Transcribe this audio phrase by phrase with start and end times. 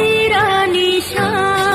[0.00, 1.69] تیرا نشان نشان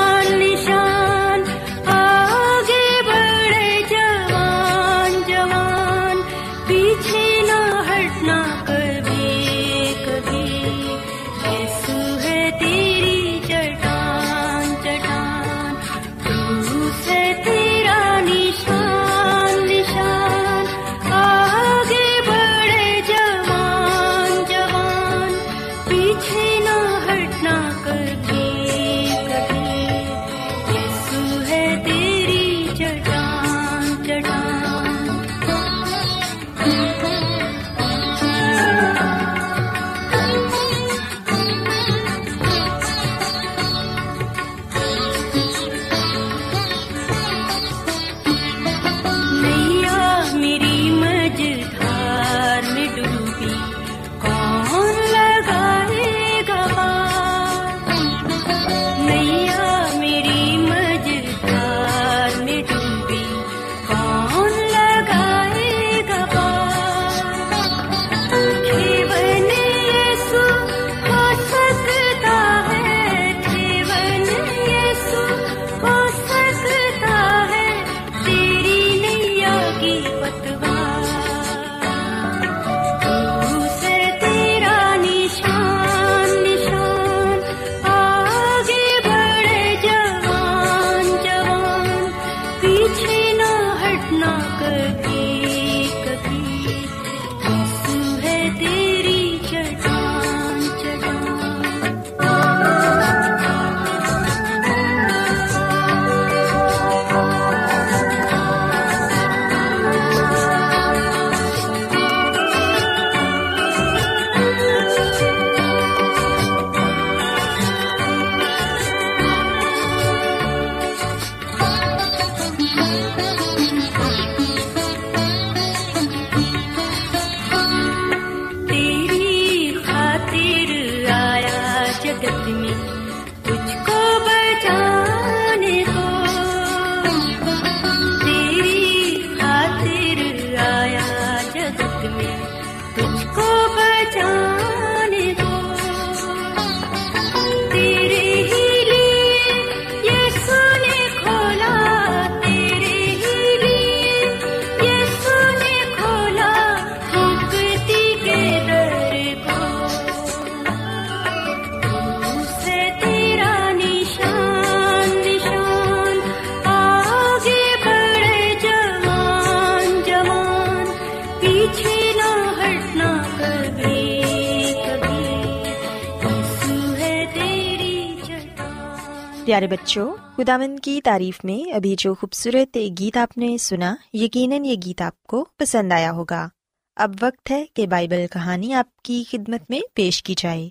[179.56, 184.74] پیارے بچوں، خداوند کی تعریف میں ابھی جو خوبصورت گیت آپ نے سنا، یقیناً یہ
[184.84, 186.48] گیت آپ کو پسند آیا ہوگا۔
[186.96, 190.68] اب وقت ہے کہ بائبل کہانی آپ کی خدمت میں پیش کی جائے۔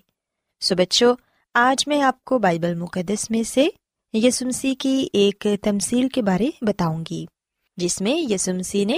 [0.60, 1.14] سو بچوں،
[1.54, 3.68] آج میں آپ کو بائبل مقدس میں سے
[4.12, 7.26] یسمسی کی ایک تمثیل کے بارے بتاؤں گی،
[7.76, 8.96] جس میں یسمسی نے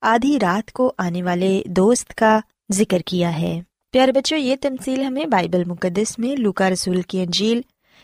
[0.00, 2.40] آدھی رات کو آنے والے دوست کا
[2.72, 3.60] ذکر کیا ہے۔
[3.92, 7.60] پیارے بچوں، یہ تمثیل ہمیں بائبل مقدس میں لوکا رسول کی انجیل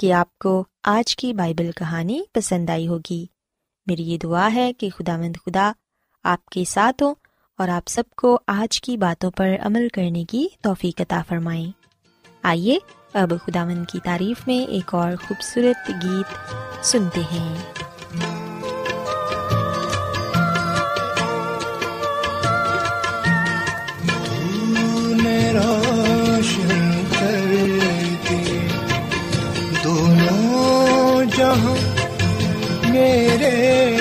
[0.00, 3.26] کہ آپ کو آج کی بائبل کہانی پسند آئی ہوگی۔
[3.86, 5.72] میری یہ دعا ہے کہ خدا مند خدا
[6.24, 7.14] آپ کے ساتھ ہوں
[7.58, 11.70] اور آپ سب کو آج کی باتوں پر عمل کرنے کی توفیق عطا فرمائیں۔
[12.42, 12.78] آئیے
[13.12, 16.54] اب خدا مند کی تعریف میں ایک اور خوبصورت گیت
[16.86, 17.56] سنتے ہیں۔
[33.52, 33.99] میرے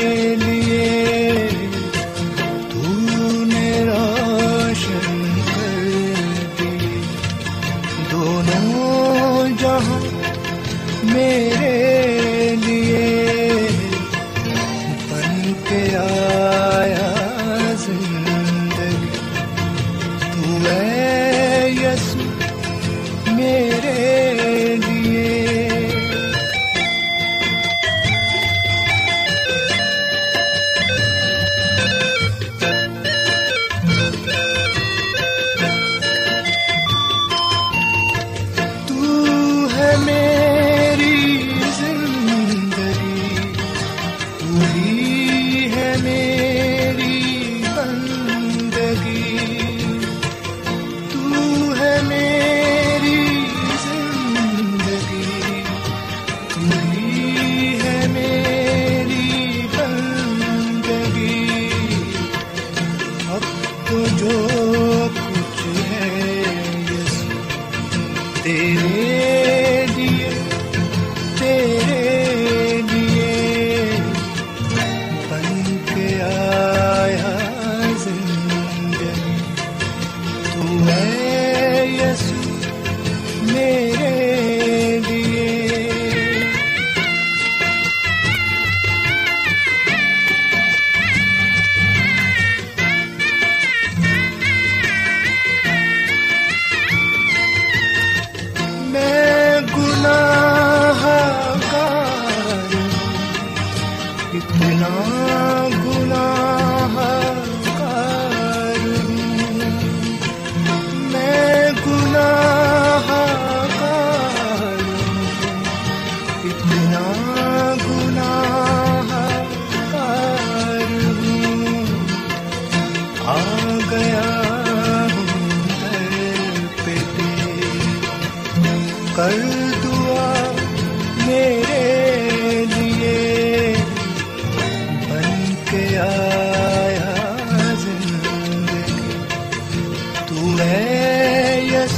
[140.59, 141.95] ہے یس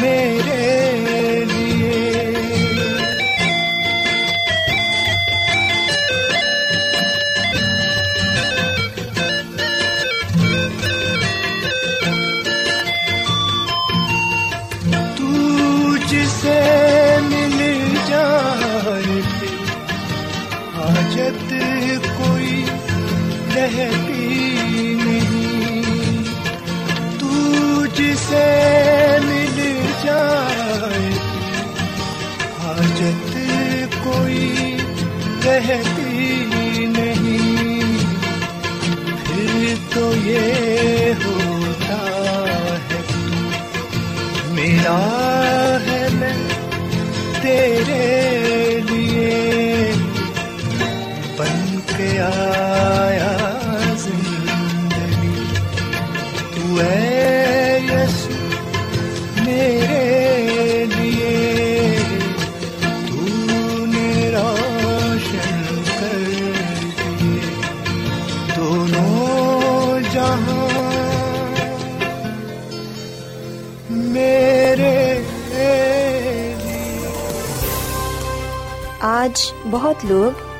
[0.00, 0.57] میرے
[51.38, 53.36] بن کے آیا
[53.96, 55.44] زندگی۔
[56.54, 58.32] تو ہے یسو
[59.44, 61.98] میرے لیے
[62.80, 66.30] تو نے روشن کر
[67.20, 67.40] دیے۔
[68.56, 70.68] دونوں جہاں
[73.90, 75.84] میرے لیے۔
[79.00, 80.47] آج بہت لوگ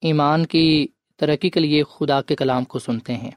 [0.00, 0.86] ایمان کی
[1.16, 3.30] ترقی کے لیے خدا کے کلام کو سنتے ہیں۔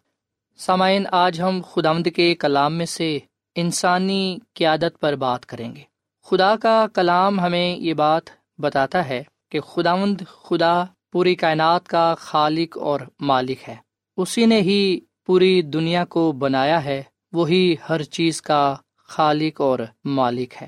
[0.58, 3.20] سامعین، آج ہم خدامد کے کلام میں سے
[3.56, 5.82] انسانی قیادت پر بات کریں گے۔
[6.24, 8.24] خدا کا کلام ہمیں یہ بات
[8.58, 13.75] بتاتا ہے کہ خداوند خدا پوری کائنات کا خالق اور مالک ہے۔
[14.18, 20.53] اسی نے ہی پوری دنیا کو بنایا ہے، وہی ہر چیز کا خالق اور مالک
[20.62, 20.68] ہے۔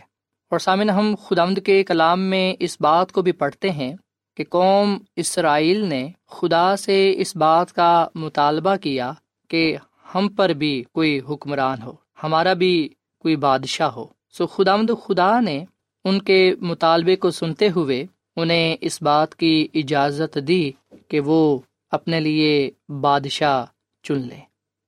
[0.52, 3.94] اور سامن ہم خداوند کے کلام میں اس بات کو بھی پڑھتے ہیں
[4.36, 9.12] کہ قوم اسرائیل نے خدا سے اس بات کا مطالبہ کیا
[9.50, 9.78] کہ
[10.16, 15.66] ہم پر بھی کوئی حکمران ہو، ہمارا بھی کوئی بادشاہ ہو۔ سو خداوند خدا نے
[16.04, 20.72] ان کے مطالبے کو سنتے ہوئے انہیں اس بات کی اجازت دی
[21.08, 21.60] کہ وہ
[21.92, 22.72] اپنے لیے
[23.02, 23.66] بادشاہ
[24.04, 24.42] چن لیں۔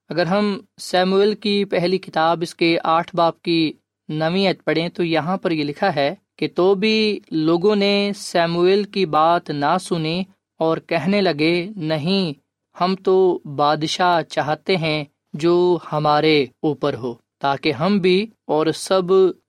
[0.10, 3.74] اگر ہم سیموئل کی پہلی کتاب اس کے آٹھ باپ کی
[4.10, 9.06] نویت پڑھیں تو یہاں پر یہ لکھا ہے کہ تو بھی لوگوں نے سیموئل کی
[9.06, 10.24] بات نہ سنی
[10.60, 12.34] اور کہنے لگے، نہیں،
[12.82, 19.02] ہم تو بادشاہ چاہتے ہیں جو ہمارے اوپر ہو، تاکہ ہم بھی اور سب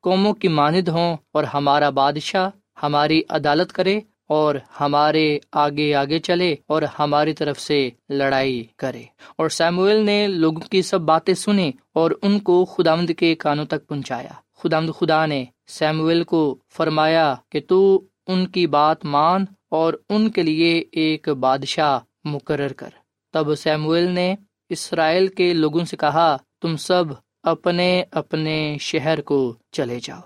[0.03, 2.51] قوموں کی ماند ہوں اور ہمارا بادشاہ
[2.83, 9.03] ہماری عدالت کرے اور ہمارے آگے آگے چلے اور ہماری طرف سے لڑائی کرے۔
[9.39, 13.87] اور سیموئل نے لوگوں کی سب باتیں سنی اور ان کو خدامد کے کانوں تک
[13.89, 20.31] پہنچایا۔ خدامد خدا نے سیموئل کو فرمایا کہ تو ان کی بات مان اور ان
[20.31, 22.91] کے لیے ایک بادشاہ مقرر کر۔
[23.33, 24.35] تب سیموئل نے
[24.69, 27.05] اسرائیل کے لوگوں سے کہا، تم سب
[27.43, 30.21] اپنے اپنے شہر کو چلے جاؤ۔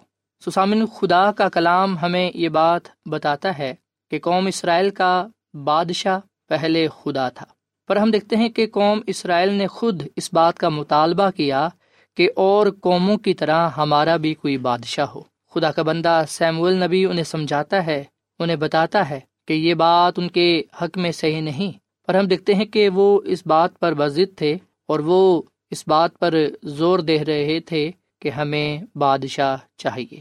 [0.44, 3.74] سسامن خدا کا کلام ہمیں یہ بات بتاتا ہے
[4.10, 5.26] کہ قوم اسرائیل کا
[5.64, 6.18] بادشاہ
[6.48, 7.46] پہلے خدا تھا۔
[7.88, 11.68] پر ہم دیکھتے ہیں کہ قوم اسرائیل نے خود اس بات کا مطالبہ کیا
[12.16, 17.04] کہ اور قوموں کی طرح ہمارا بھی کوئی بادشاہ ہو۔ خدا کا بندہ سیمول نبی
[17.04, 18.04] انہیں سمجھاتا ہے،
[18.38, 22.54] انہیں بتاتا ہے کہ یہ بات ان کے حق میں صحیح نہیں۔ پر ہم دیکھتے
[22.54, 27.24] ہیں کہ وہ اس بات پر بزد تھے اور وہ اس بات پر زور دے
[27.24, 27.90] رہے تھے
[28.20, 30.18] کہ ہمیں بادشاہ چاہیے۔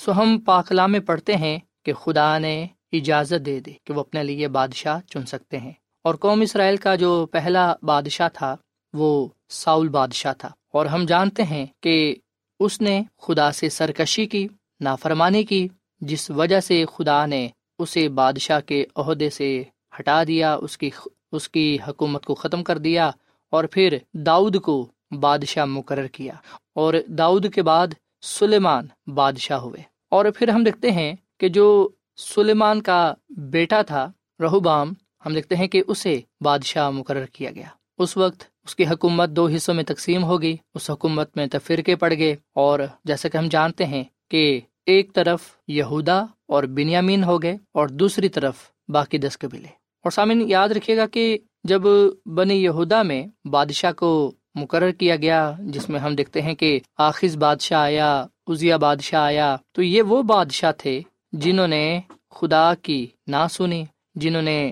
[0.00, 4.24] سو ہم پاکلا میں پڑھتے ہیں کہ خدا نے اجازت دے دے کہ وہ اپنے
[4.24, 5.72] لیے بادشاہ چن سکتے ہیں۔
[6.04, 8.56] اور قوم اسرائیل کا جو پہلا بادشاہ تھا،
[8.92, 12.14] وہ ساؤل بادشاہ تھا۔ اور ہم جانتے ہیں کہ
[12.60, 14.48] اس نے خدا سے سرکشی کی
[14.82, 15.68] نافرمانی کی
[16.00, 19.62] جس وجہ سے خدا نے اسے بادشاہ کے عہدے سے
[19.98, 20.90] ہٹا دیا، اس کی
[21.32, 23.10] اس کی حکومت کو ختم کر دیا
[23.50, 24.88] اور پھر داؤد کو
[25.20, 26.34] بادشاہ مقرر کیا
[26.74, 27.86] اور داؤد کے بعد
[28.22, 34.92] سلیمان بادشاہ ہوئے۔ اور پھر ہم دیکھتے ہیں کہ جو سلیمان کا بیٹا تھا، رہوبام،
[35.26, 37.68] ہم دیکھتے ہیں کہ اسے بادشاہ مقرر کیا گیا۔
[37.98, 42.12] اس وقت اس کی حکومت دو حصوں میں تقسیم ہوگی اس حکومت میں تفرقے پڑ
[42.18, 47.56] گئے اور جیسا کہ ہم جانتے ہیں کہ ایک طرف یہودا اور بنیامین ہو گئے
[47.74, 48.54] اور دوسری طرف
[48.88, 49.68] باقی دس قبیلے۔
[50.02, 51.82] اور سامعین، یاد رکھیے گا کہ جب
[52.26, 57.36] بنی یہودا میں بادشاہ کو مقرر کیا گیا، جس میں ہم دیکھتے ہیں کہ آخذ
[57.36, 63.46] بادشاہ آیا ازیا بادشاہ آیا، تو یہ وہ بادشاہ تھے جنہوں نے خدا کی نہ
[63.50, 64.70] سنی، جنہوں نے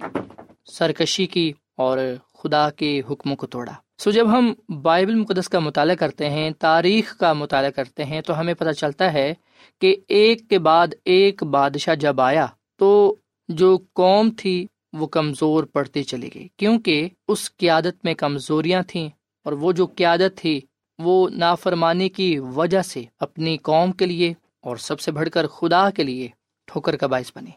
[0.73, 1.99] سرکشی کی اور
[2.39, 7.17] خدا کے حکموں کو توڑا۔ سو جب ہم بائبل مقدس کا مطالعہ کرتے ہیں، تاریخ
[7.17, 9.35] کا مطالعہ کرتے ہیں، تو ہمیں پتہ چلتا ہے
[9.81, 12.47] کہ ایک کے بعد ایک بادشاہ جب آیا
[12.79, 13.15] تو
[13.49, 19.09] جو قوم تھی وہ کمزور پڑتی چلی گئی کیونکہ اس قیادت میں کمزوریاں تھیں
[19.47, 20.61] اور وہ جو قیادت تھی
[20.99, 25.91] وہ نافرمانی کی وجہ سے اپنی قوم کے لیے اور سب سے بڑھ کر خدا
[25.91, 26.29] کے لیے
[26.67, 27.51] ٹھوکر کا باعث بنی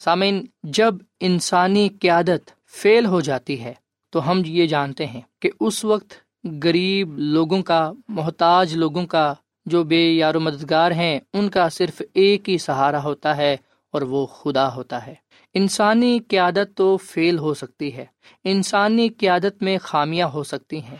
[0.00, 3.74] سامعین، جب انسانی قیادت فیل ہو جاتی ہے
[4.12, 6.14] تو ہم یہ جانتے ہیں کہ اس وقت
[6.62, 9.34] غریب لوگوں کا، محتاج لوگوں کا
[9.66, 13.56] جو بے یار و مددگار ہیں، ان کا صرف ایک ہی سہارا ہوتا ہے
[13.92, 15.14] اور وہ خدا ہوتا ہے۔
[15.54, 18.04] انسانی قیادت تو فیل ہو سکتی ہے۔
[18.44, 20.96] انسانی قیادت میں خامیاں ہو سکتی ہیں،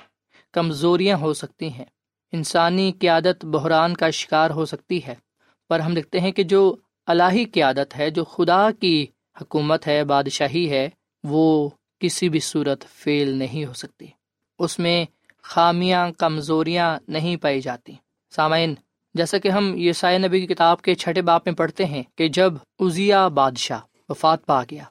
[0.52, 1.84] کمزوریاں ہو سکتی ہیں۔
[2.32, 5.14] انسانی قیادت بحران کا شکار ہو سکتی ہے۔
[5.68, 9.06] پر ہم دیکھتے ہیں کہ جو الہی قیادت ہے، جو خدا کی
[9.40, 10.88] حکومت ہے، بادشاہی ہے،
[11.24, 14.06] وہ کسی بھی صورت فیل نہیں ہو سکتی۔
[14.58, 15.04] اس میں
[15.42, 17.92] خامیاں، کمزوریاں نہیں پائی جاتی۔
[18.30, 18.74] سامعین،
[19.14, 22.52] جیسا کہ ہم یسائے نبی کی کتاب کے چھٹے باپ میں پڑھتے ہیں کہ جب
[22.78, 24.84] ازیا بادشاہ وفات پا گیا،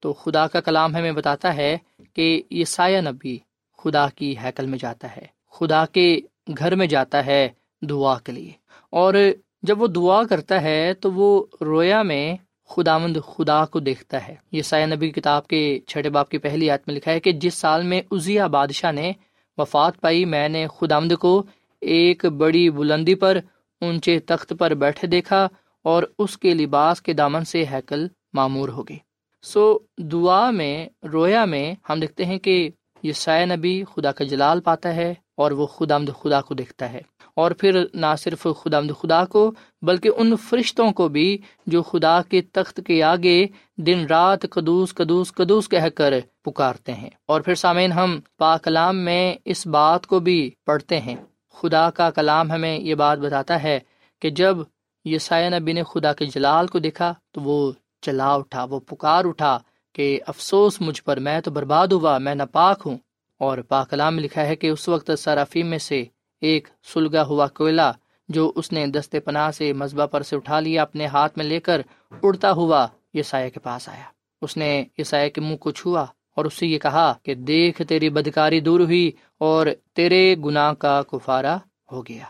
[0.00, 1.76] تو خدا کا کلام ہمیں بتاتا ہے
[2.14, 3.38] کہ یسایہ نبی
[3.78, 6.20] خدا کی ہیکل میں جاتا ہے، خدا کے
[6.58, 7.48] گھر میں جاتا ہے
[7.82, 8.52] دعا کے لیے۔
[8.90, 9.14] اور
[9.62, 12.36] جب وہ دعا کرتا ہے، تو وہ رویا میں
[12.68, 16.66] خدا مند خدا کو دیکھتا ہے۔ یہ سایہ نبی کتاب کے چھٹے باپ کی پہلی
[16.66, 19.12] یاد میں لکھا ہے کہ جس سال میں ازیا بادشاہ نے
[19.58, 21.42] وفات پائی، میں نے خدا مند کو
[21.80, 23.38] ایک بڑی بلندی پر،
[23.80, 25.48] اونچے تخت پر بیٹھے دیکھا
[25.84, 28.98] اور اس کے لباس کے دامن سے ہیکل معمور ہو گئی۔
[29.42, 32.68] سو دعا میں، رویا میں ہم دیکھتے ہیں کہ
[33.02, 36.92] یہ سایہ نبی خدا کا جلال پاتا ہے اور وہ خدا مد خدا کو دیکھتا
[36.92, 37.00] ہے۔
[37.36, 42.22] اور پھر نہ صرف خدا مد خدا کو، بلکہ ان فرشتوں کو بھی جو خدا
[42.22, 47.54] کے تخت کے آگے دن رات کدوس کدوس کدوس کہہ کر پکارتے ہیں۔ اور پھر
[47.54, 51.16] سامعین، ہم پا کلام میں اس بات کو بھی پڑھتے ہیں۔
[51.60, 53.80] خدا کا کلام ہمیں یہ بات بتاتا ہے
[54.20, 54.56] کہ جب
[55.04, 59.24] یہ سایہ نبی نے خدا کے جلال کو دیکھا تو وہ چلا اٹھا، وہ پکار
[59.24, 59.58] اٹھا
[59.92, 62.98] کہ افسوس، مجھ پر میں تو برباد ہوا، میں ناپاک ہوں۔
[63.38, 66.04] اور پاکلام میں لکھا ہے کہ اس وقت صرافیم میں سے
[66.40, 67.92] ایک سلگا ہوا کوئلہ
[68.28, 71.60] جو اس نے دستے پناہ سے مذبح پر سے اٹھا لیا، اپنے ہاتھ میں لے
[71.60, 71.80] کر
[72.22, 74.04] اڑتا ہوا یسایہ کے پاس آیا۔
[74.42, 78.10] اس نے یسایہ کے منہ کو چھوا۔ اور اس سے یہ کہا کہ دیکھ تیری
[78.10, 81.58] بدکاری دور ہوئی اور تیرے گناہ کا کفارہ
[81.92, 82.24] ہو گیا۔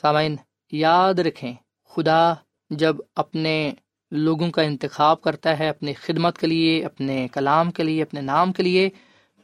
[0.00, 0.36] سامعین،
[0.72, 1.52] یاد رکھیں،
[1.94, 2.34] خدا
[2.70, 3.72] جب اپنے
[4.10, 8.52] لوگوں کا انتخاب کرتا ہے، اپنی خدمت کے لیے، اپنے کلام کے لیے، اپنے نام
[8.52, 8.90] کے لیے،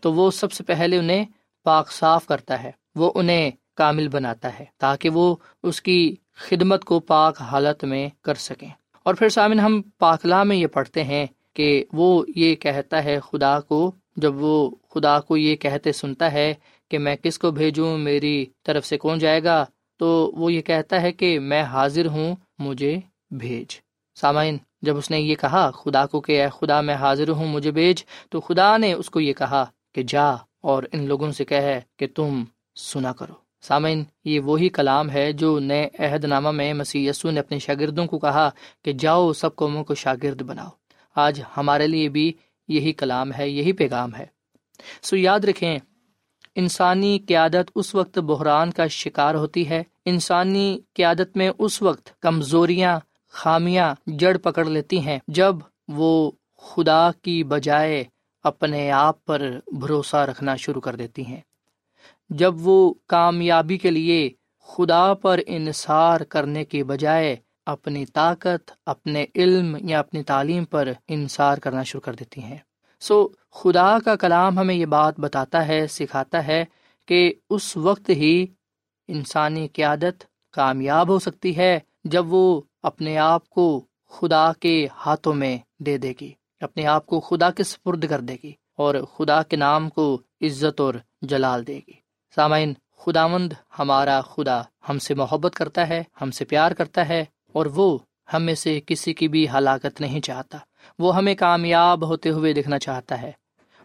[0.00, 1.24] تو وہ سب سے پہلے انہیں
[1.64, 7.00] پاک صاف کرتا ہے، وہ انہیں کامل بناتا ہے تاکہ وہ اس کی خدمت کو
[7.00, 8.68] پاک حالت میں کر سکیں۔
[9.02, 13.60] اور پھر سامن ہم پاکلا میں یہ پڑھتے ہیں کہ وہ یہ کہتا ہے، خدا
[13.60, 16.54] کو جب وہ خدا کو یہ کہتے سنتا ہے
[16.90, 19.64] کہ میں کس کو بھیجوں، میری طرف سے کون جائے گا؟
[19.96, 22.96] تو وہ یہ کہتا ہے کہ میں حاضر ہوں، مجھے
[23.30, 23.80] بھیج۔
[24.14, 27.70] سامعین، جب اس نے یہ کہا خدا کو کہ اے خدا، میں حاضر ہوں، مجھے
[27.70, 31.80] بیچ تو خدا نے اس کو یہ کہا کہ جا اور ان لوگوں سے کہے
[31.96, 32.44] کہ تم
[32.76, 37.40] سنا کرو۔ سامعین، یہ وہی کلام ہے جو نئے عہد نامہ میں مسی یسو نے
[37.40, 38.50] اپنے شاگردوں کو کہا
[38.84, 40.68] کہ جاؤ، سب قوموں کو شاگرد بناؤ۔
[41.16, 42.32] آج ہمارے لیے بھی
[42.68, 44.26] یہی کلام ہے، یہی پیغام ہے۔
[45.02, 45.78] سو یاد رکھیں،
[46.54, 53.00] انسانی قیادت اس وقت بحران کا شکار ہوتی ہے۔ انسانی قیادت میں اس وقت کمزوریاں،
[53.28, 55.56] خامیاں جڑ پکڑ لیتی ہیں جب
[55.88, 58.04] وہ خدا کی بجائے
[58.42, 61.40] اپنے آپ پر بھروسہ رکھنا شروع کر دیتی ہیں۔
[62.30, 69.76] جب وہ کامیابی کے لیے خدا پر انحصار کرنے کے بجائے اپنی طاقت، اپنے علم
[69.80, 72.58] یا اپنی تعلیم پر انحصار کرنا شروع کر دیتی ہیں۔
[73.00, 76.64] سو خدا کا کلام ہمیں یہ بات بتاتا ہے، سکھاتا ہے
[77.06, 78.46] کہ اس وقت ہی
[79.08, 85.58] انسانی قیادت کامیاب ہو سکتی ہے جب وہ اپنے آپ کو خدا کے ہاتھوں میں
[85.78, 89.56] دے دے گی۔ اپنے آپ کو خدا کے سپرد کر دے گی اور خدا کے
[89.56, 91.92] نام کو عزت اور جلال دے گی۔
[92.34, 97.24] سامعین خدا مند ہمارا خدا ہم سے محبت کرتا ہے، ہم سے پیار کرتا ہے
[97.54, 97.98] اور وہ
[98.34, 100.58] ہم میں سے کسی کی بھی ہلاکت نہیں چاہتا۔
[100.98, 103.32] وہ ہمیں کامیاب ہوتے ہوئے دیکھنا چاہتا ہے۔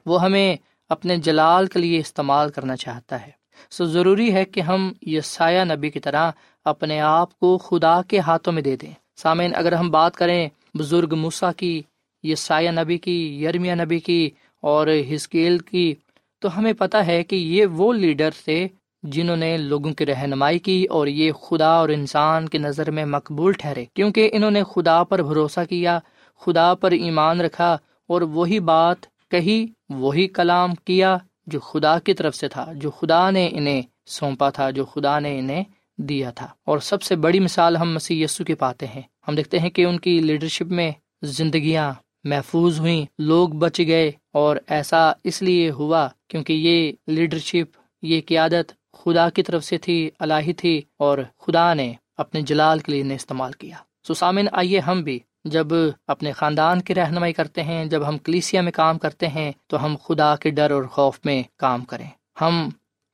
[0.06, 0.56] وہ ہمیں
[0.90, 3.32] اپنے جلال کے لیے استعمال کرنا چاہتا ہے۔
[3.70, 6.32] سو ضروری ہے کہ ہم یسایہ نبی کی طرح
[6.66, 11.16] اپنے آپ کو خدا کے ہاتھوں میں دے دیں۔ سامعین، اگر ہم بات کریں بزرگ
[11.16, 11.82] موسا کی،
[12.24, 14.30] یسایہ نبی کی، یرمیا نبی کی
[14.62, 15.96] اور ہسکیل کی،
[16.40, 18.68] تو ہمیں پتہ ہے کہ یہ وہ لیڈر تھے
[19.04, 23.54] جنہوں نے لوگوں کی رہنمائی کی اور یہ خدا اور انسان کی نظر میں مقبول
[23.54, 26.00] ٹھہرے، کیونکہ انہوں نے خدا پر بھروسہ کیا،
[26.40, 28.98] خدا پر ایمان رکھا اور وہی بات
[29.32, 34.50] کہی، وہی کلام کیا جو خدا کی طرف سے تھا، جو خدا نے انہیں سونپا
[34.50, 35.64] تھا، جو خدا نے انہیں
[35.98, 39.60] دیا تھا۔ اور سب سے بڑی مثال ہم مسیح یسو کے پاتے ہیں۔ ہم دیکھتے
[39.60, 45.42] ہیں کہ ان کی لیڈرشپ میں زندگیاں محفوظ ہوئیں، لوگ بچ گئے اور ایسا اس
[45.42, 51.18] لیے ہوا کیونکہ یہ لیڈرشپ، یہ قیادت خدا کی طرف سے تھی، الہی تھی اور
[51.38, 53.76] خدا نے اپنے جلال کے لیے انہیں استعمال کیا۔
[54.08, 55.68] سسامن آئیے ہم بھی جب
[56.08, 59.96] اپنے خاندان کی رہنمائی کرتے ہیں، جب ہم کلیسیا میں کام کرتے ہیں، تو ہم
[60.04, 62.08] خدا کے ڈر اور خوف میں کام کریں۔
[62.42, 62.70] ہم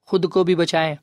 [0.06, 0.96] خود کو بھی بچائیں،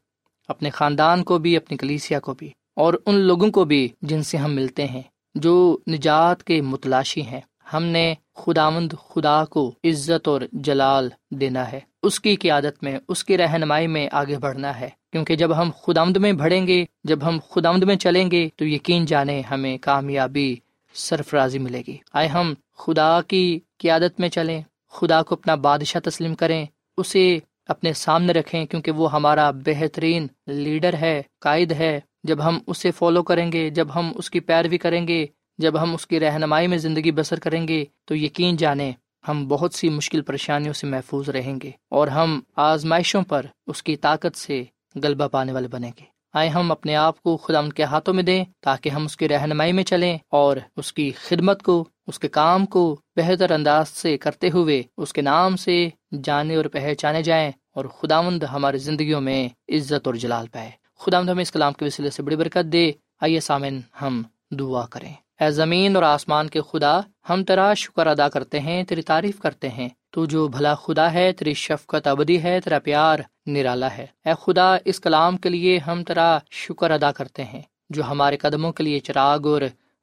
[0.49, 4.37] اپنے خاندان کو بھی، اپنی کلیسیا کو بھی، اور ان لوگوں کو بھی جن سے
[4.37, 5.03] ہم ملتے ہیں،
[5.35, 7.41] جو نجات کے متلاشی ہیں۔
[7.73, 13.25] ہم نے خداوند خدا کو عزت اور جلال دینا ہے۔ اس کی قیادت میں، اس
[13.25, 17.39] کی رہنمائی میں آگے بڑھنا ہے۔ کیونکہ جب ہم خدامد میں بڑھیں گے، جب ہم
[17.51, 20.57] خدامد میں چلیں گے، تو یقین جانے ہمیں کامیابی
[20.95, 26.35] سرفرازی ملے گی۔ آئے ہم خدا کی قیادت میں چلیں، خدا کو اپنا بادشاہ تسلیم
[26.35, 27.39] کریں، اسے
[27.69, 33.23] اپنے سامنے رکھیں، کیونکہ وہ ہمارا بہترین لیڈر ہے، قائد ہے۔ جب ہم اسے فالو
[33.23, 35.27] کریں گے، جب ہم اس کی پیروی کریں گے،
[35.59, 38.93] جب ہم اس کی رہنمائی میں زندگی بسر کریں گے، تو یقین جانے
[39.29, 43.97] ہم بہت سی مشکل پریشانیوں سے محفوظ رہیں گے اور ہم آزمائشوں پر اس کی
[43.97, 47.83] طاقت سے غلبہ پانے والے بنیں گے۔ آئے ہم اپنے آپ کو خدا ان کے
[47.83, 51.85] ہاتھوں میں دیں تاکہ ہم اس کی رہنمائی میں چلیں اور اس کی خدمت کو،
[52.07, 55.89] اس کے کام کو بہتر انداز سے کرتے ہوئے اس کے نام سے
[56.25, 61.29] جانے اور پہچانے جائیں اور خدا مند ہماری زندگیوں میں عزت اور جلال پائے۔ خداوند
[61.29, 65.51] ہمیں اس کلام کے وسیلے سے بڑی برکت دے۔ آئیے سامن ہم دعا کریں۔ اے
[65.51, 69.89] زمین اور آسمان کے خدا، ہم تیرا شکر ادا کرتے ہیں، تیری تعریف کرتے ہیں۔
[70.11, 74.77] تو جو بھلا خدا ہے، تیری شفقت ابدی ہے، تیرا پیار نرالا ہے۔ اے خدا،
[74.85, 78.99] اس کلام کے لیے ہم تیرا شکر ادا کرتے ہیں، جو ہمارے قدموں کے لیے
[78.99, 79.63] چراغ اور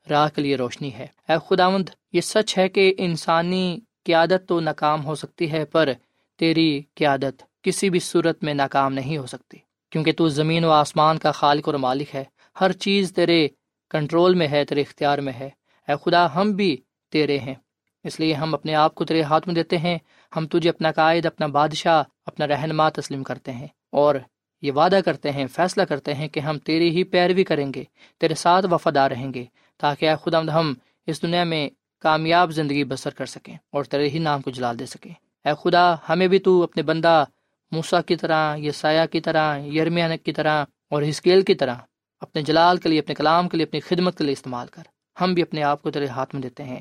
[0.10, 4.60] راہ کے لیے روشنی ہے۔ اے خدا مند یہ سچ ہے کہ انسانی قیادت تو
[4.60, 5.90] ناکام ہو سکتی ہے، پر
[6.38, 9.58] تیری قیادت کسی بھی صورت میں ناکام نہیں ہو سکتی۔
[9.90, 12.24] کیونکہ تو زمین و آسمان کا خالق اور مالک ہے،
[12.62, 13.48] ہر چیز تیرے
[13.90, 15.50] کنٹرول میں ہے، تیرے اختیار میں ہے۔
[15.88, 16.78] اے خدا، ہم بھی
[17.12, 17.56] تیرے ہیں۔
[18.04, 19.98] اس لیے ہم اپنے آپ کو تیرے ہاتھ میں دیتے ہیں۔
[20.36, 24.16] ہم تجھے اپنا قائد، اپنا بادشاہ، اپنا رہنما تسلیم کرتے ہیں۔ اور
[24.62, 27.84] یہ وعدہ کرتے ہیں، فیصلہ کرتے ہیں کہ ہم تیری ہی پیروی کریں گے،
[28.20, 29.46] تیرے ساتھ وفادار رہیں گے،
[29.78, 30.74] تاکہ اے خدا، ہم
[31.08, 34.86] اس دنیا میں کامیاب زندگی بسر کر سکیں اور تیرے ہی نام کو جلال دے
[34.86, 35.14] سکیں۔
[35.46, 37.24] اے خدا، ہمیں بھی تو اپنے بندہ
[37.72, 41.76] موسا کی طرح یا سایہ کی طرح یرمیان کی طرح اور ہسکیل کی طرح
[42.22, 44.84] اپنے جلال کے لیے، اپنے کلام کے لیے، اپنی خدمت کے لیے استعمال کر۔
[45.22, 46.80] ہم بھی اپنے آپ کو تیرے ہاتھ میں دیتے ہیں۔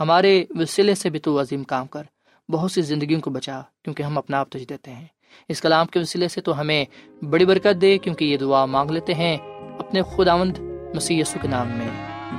[0.00, 2.02] ہمارے وسیلے سے بھی تو عظیم کام کر۔
[2.48, 5.06] بہت سی زندگیوں کو بچا، کیونکہ ہم اپنا آپ تجھ دیتے ہیں۔
[5.48, 6.84] اس کلام کے وسیلے سے تو ہمیں
[7.24, 9.36] بڑی برکت دے، کیونکہ یہ دعا مانگ لیتے ہیں
[9.78, 10.58] اپنے خداوند
[10.94, 11.88] مسیح یسو کے نام میں۔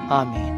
[0.10, 0.58] آمین۔